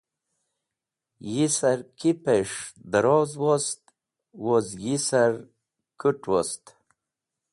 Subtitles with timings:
[1.33, 2.57] Yisar kipẽs̃h
[2.91, 3.65] dẽroz wos
[4.43, 5.33] woz yisar
[5.99, 6.63] kũt̃ wost.